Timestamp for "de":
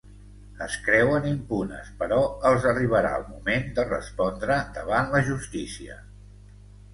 3.81-3.85